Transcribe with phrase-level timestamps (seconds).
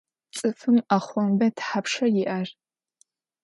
[0.35, 2.47] Цӏыфым ӏэхъомбэ тхьапша иӏэр?